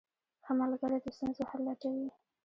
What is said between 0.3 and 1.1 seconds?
ښه ملګری د